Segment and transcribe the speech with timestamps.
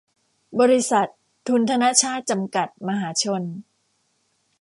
[0.59, 1.07] บริษัท
[1.47, 3.43] ทุนธนชาต จำกัด มหาชน